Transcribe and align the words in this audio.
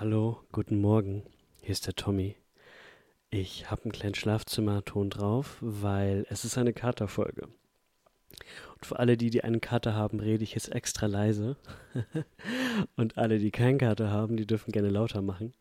Hallo, 0.00 0.40
guten 0.50 0.80
Morgen. 0.80 1.24
Hier 1.60 1.72
ist 1.72 1.86
der 1.86 1.92
Tommy. 1.92 2.34
Ich 3.28 3.70
habe 3.70 3.82
einen 3.82 3.92
kleinen 3.92 4.14
Schlafzimmerton 4.14 5.10
drauf, 5.10 5.58
weil 5.60 6.24
es 6.30 6.46
ist 6.46 6.56
eine 6.56 6.72
Katerfolge. 6.72 7.48
Und 8.72 8.86
für 8.86 8.98
alle 8.98 9.18
die, 9.18 9.28
die 9.28 9.44
einen 9.44 9.60
Kater 9.60 9.92
haben, 9.92 10.18
rede 10.18 10.42
ich 10.42 10.54
jetzt 10.54 10.72
extra 10.72 11.04
leise. 11.04 11.58
Und 12.96 13.18
alle, 13.18 13.38
die 13.38 13.50
keinen 13.50 13.76
Kater 13.76 14.10
haben, 14.10 14.38
die 14.38 14.46
dürfen 14.46 14.72
gerne 14.72 14.88
lauter 14.88 15.20
machen. 15.20 15.52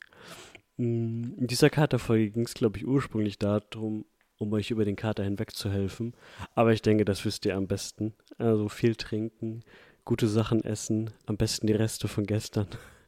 Mm, 0.78 1.34
in 1.38 1.48
dieser 1.48 1.70
Katerfolge 1.70 2.32
ging 2.32 2.46
es, 2.46 2.54
glaube 2.54 2.78
ich, 2.78 2.88
ursprünglich 2.88 3.40
darum, 3.40 4.06
um 4.38 4.54
euch 4.54 4.72
über 4.72 4.86
den 4.86 4.96
Kater 4.96 5.26
hinweg 5.26 5.54
zu 5.54 5.70
helfen. 5.70 6.14
Aber 6.56 6.72
ich 6.72 6.82
denke, 6.82 7.04
das 7.04 7.26
wisst 7.26 7.46
ihr 7.46 7.58
am 7.58 7.68
besten. 7.68 8.14
Also 8.38 8.70
viel 8.70 8.96
trinken, 8.96 9.66
gute 10.06 10.30
Sachen 10.30 10.64
essen, 10.64 11.12
am 11.26 11.36
besten 11.36 11.68
die 11.68 11.74
Reste 11.74 12.08
von 12.08 12.26
gestern. 12.26 12.68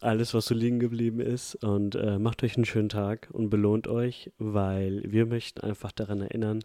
Alles, 0.00 0.34
was 0.34 0.46
so 0.46 0.54
liegen 0.54 0.78
geblieben 0.78 1.20
ist. 1.20 1.54
Und 1.56 1.94
äh, 1.94 2.18
macht 2.18 2.42
euch 2.42 2.56
einen 2.56 2.64
schönen 2.64 2.88
Tag 2.88 3.28
und 3.32 3.50
belohnt 3.50 3.88
euch, 3.88 4.32
weil 4.38 5.02
wir 5.06 5.26
möchten 5.26 5.60
einfach 5.60 5.92
daran 5.92 6.20
erinnern, 6.20 6.64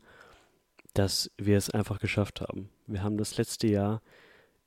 dass 0.94 1.32
wir 1.38 1.58
es 1.58 1.70
einfach 1.70 2.00
geschafft 2.00 2.42
haben. 2.42 2.70
Wir 2.88 3.04
haben 3.04 3.18
das 3.18 3.38
letzte 3.38 3.68
Jahr, 3.68 4.02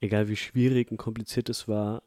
egal 0.01 0.29
wie 0.29 0.37
schwierig 0.37 0.91
und 0.91 0.97
kompliziert 0.97 1.49
es 1.49 1.69
war, 1.69 2.03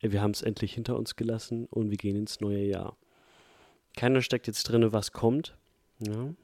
wir 0.00 0.20
haben 0.20 0.32
es 0.32 0.42
endlich 0.42 0.74
hinter 0.74 0.96
uns 0.96 1.16
gelassen 1.16 1.66
und 1.66 1.90
wir 1.90 1.96
gehen 1.96 2.16
ins 2.16 2.40
neue 2.40 2.64
Jahr. 2.64 2.96
Keiner 3.96 4.20
steckt 4.20 4.46
jetzt 4.46 4.64
drin, 4.64 4.92
was 4.92 5.12
kommt. 5.12 5.56
Ja? 5.98 6.34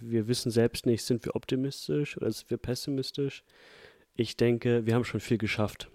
Wir 0.00 0.28
wissen 0.28 0.50
selbst 0.50 0.86
nicht, 0.86 1.04
sind 1.04 1.24
wir 1.24 1.36
optimistisch 1.36 2.16
oder 2.16 2.30
sind 2.30 2.50
wir 2.50 2.56
pessimistisch. 2.56 3.44
Ich 4.14 4.36
denke, 4.36 4.86
wir 4.86 4.94
haben 4.94 5.04
schon 5.04 5.20
viel 5.20 5.38
geschafft. 5.38 5.90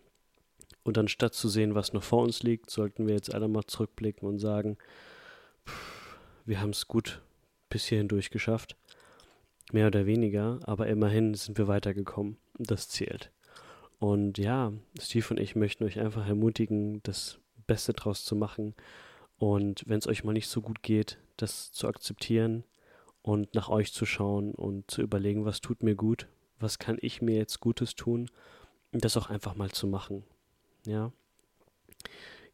Und 0.85 0.99
anstatt 0.99 1.33
zu 1.33 1.49
sehen, 1.49 1.73
was 1.73 1.93
noch 1.93 2.03
vor 2.03 2.21
uns 2.21 2.43
liegt, 2.43 2.69
sollten 2.69 3.07
wir 3.07 3.15
jetzt 3.15 3.33
alle 3.33 3.47
mal 3.47 3.65
zurückblicken 3.65 4.29
und 4.29 4.37
sagen, 4.37 4.77
pff, 5.67 6.19
wir 6.45 6.61
haben 6.61 6.69
es 6.69 6.87
gut 6.87 7.23
bis 7.69 7.85
hierhin 7.85 8.07
durchgeschafft. 8.07 8.77
Mehr 9.71 9.87
oder 9.87 10.05
weniger, 10.05 10.59
aber 10.63 10.85
immerhin 10.85 11.33
sind 11.33 11.57
wir 11.57 11.67
weitergekommen. 11.67 12.37
Das 12.59 12.87
zählt. 12.87 13.31
Und 13.97 14.37
ja, 14.37 14.73
Steve 15.01 15.25
und 15.31 15.39
ich 15.39 15.55
möchten 15.55 15.83
euch 15.85 15.99
einfach 15.99 16.27
ermutigen, 16.27 17.01
das 17.01 17.39
Beste 17.65 17.93
draus 17.93 18.23
zu 18.23 18.35
machen. 18.35 18.75
Und 19.37 19.83
wenn 19.87 19.97
es 19.97 20.07
euch 20.07 20.23
mal 20.23 20.33
nicht 20.33 20.47
so 20.47 20.61
gut 20.61 20.83
geht, 20.83 21.17
das 21.35 21.71
zu 21.71 21.87
akzeptieren 21.87 22.63
und 23.23 23.55
nach 23.55 23.69
euch 23.69 23.91
zu 23.91 24.05
schauen 24.05 24.53
und 24.53 24.91
zu 24.91 25.01
überlegen, 25.01 25.45
was 25.45 25.61
tut 25.61 25.81
mir 25.81 25.95
gut, 25.95 26.27
was 26.59 26.77
kann 26.77 26.99
ich 27.01 27.23
mir 27.23 27.37
jetzt 27.37 27.59
Gutes 27.59 27.95
tun 27.95 28.29
das 28.91 29.17
auch 29.17 29.29
einfach 29.29 29.55
mal 29.55 29.71
zu 29.71 29.87
machen. 29.87 30.23
Ja. 30.85 31.11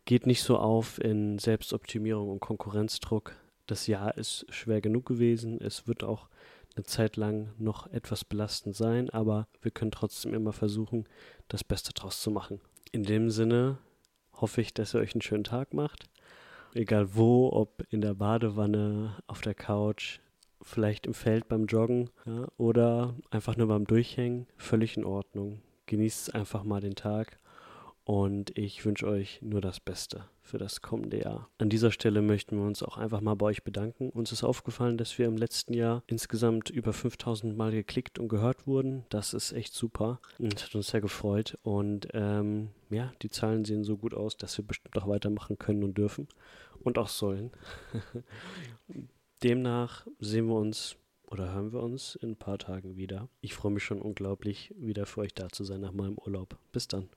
Geht 0.06 0.26
nicht 0.26 0.44
so 0.44 0.58
auf 0.58 1.00
in 1.00 1.38
Selbstoptimierung 1.38 2.30
und 2.30 2.40
Konkurrenzdruck. 2.40 3.36
Das 3.68 3.88
Jahr 3.88 4.18
ist 4.18 4.46
schwer 4.50 4.82
genug 4.82 5.06
gewesen. 5.06 5.62
Es 5.62 5.88
wird 5.88 6.04
auch 6.04 6.28
eine 6.76 6.86
Zeit 6.86 7.18
lang 7.18 7.54
noch 7.58 7.88
etwas 7.92 8.26
belastend 8.26 8.76
sein, 8.76 9.10
aber 9.10 9.48
wir 9.62 9.72
können 9.72 9.92
trotzdem 9.92 10.34
immer 10.34 10.54
versuchen, 10.54 11.06
das 11.48 11.64
Beste 11.64 11.94
draus 11.94 12.22
zu 12.22 12.32
machen. 12.32 12.62
In 12.92 13.04
dem 13.04 13.30
Sinne 13.30 13.78
hoffe 14.34 14.62
ich, 14.62 14.74
dass 14.74 14.96
ihr 14.96 15.02
euch 15.02 15.14
einen 15.14 15.22
schönen 15.22 15.44
Tag 15.44 15.74
macht. 15.74 16.06
Egal 16.74 17.16
wo, 17.16 17.52
ob 17.52 17.84
in 17.90 18.02
der 18.02 18.14
Badewanne, 18.14 19.18
auf 19.28 19.42
der 19.42 19.54
Couch, 19.54 20.20
vielleicht 20.62 21.06
im 21.06 21.14
Feld 21.14 21.48
beim 21.48 21.66
Joggen 21.66 22.10
ja, 22.26 22.48
oder 22.58 23.16
einfach 23.30 23.58
nur 23.58 23.68
beim 23.68 23.86
Durchhängen, 23.86 24.48
völlig 24.58 24.96
in 24.96 25.04
Ordnung. 25.04 25.62
Genießt 25.88 26.34
einfach 26.34 26.64
mal 26.64 26.80
den 26.80 26.96
Tag 26.96 27.40
und 28.12 28.58
ich 28.58 28.84
wünsche 28.84 29.08
euch 29.08 29.42
nur 29.42 29.62
das 29.62 29.80
Beste 29.80 30.26
für 30.42 30.58
das 30.58 30.82
kommende 30.82 31.22
Jahr. 31.22 31.50
An 31.60 31.70
dieser 31.70 31.92
Stelle 31.92 32.22
möchten 32.22 32.58
wir 32.58 32.66
uns 32.66 32.84
auch 32.84 32.98
einfach 32.98 33.22
mal 33.22 33.36
bei 33.36 33.46
euch 33.46 33.64
bedanken. 33.64 34.10
Uns 34.10 34.34
ist 34.34 34.44
aufgefallen, 34.44 34.98
dass 34.98 35.18
wir 35.18 35.28
im 35.28 35.38
letzten 35.38 35.74
Jahr 35.74 36.04
insgesamt 36.08 36.70
über 36.70 36.92
5000 36.92 37.56
Mal 37.56 37.72
geklickt 37.72 38.20
und 38.20 38.28
gehört 38.28 38.68
wurden. 38.68 39.06
Das 39.08 39.34
ist 39.34 39.54
echt 39.54 39.74
super 39.74 40.20
und 40.40 40.62
hat 40.62 40.76
uns 40.76 40.88
sehr 40.88 41.00
gefreut. 41.00 41.58
Und 41.64 42.10
ähm, 42.12 42.72
ja, 42.90 43.14
die 43.22 43.30
Zahlen 43.30 43.64
sehen 43.64 43.86
so 43.86 43.96
gut 43.96 44.14
aus, 44.14 44.36
dass 44.36 44.58
wir 44.58 44.68
bestimmt 44.68 44.98
auch 44.98 45.08
weitermachen 45.08 45.58
können 45.58 45.82
und 45.82 45.98
dürfen 45.98 46.28
und 46.84 46.98
auch 46.98 47.08
sollen. 47.08 47.52
Demnach 49.42 50.06
sehen 50.20 50.48
wir 50.48 50.56
uns 50.56 50.98
oder 51.28 51.54
hören 51.54 51.72
wir 51.72 51.82
uns 51.82 52.16
in 52.16 52.32
ein 52.32 52.36
paar 52.36 52.58
Tagen 52.58 52.98
wieder. 52.98 53.30
Ich 53.40 53.54
freue 53.54 53.72
mich 53.72 53.86
schon 53.86 54.02
unglaublich, 54.02 54.74
wieder 54.78 55.06
für 55.06 55.22
euch 55.22 55.34
da 55.34 55.48
zu 55.48 55.64
sein 55.64 55.80
nach 55.80 55.94
meinem 55.94 56.18
Urlaub. 56.18 56.58
Bis 56.74 56.90
dann. 56.90 57.08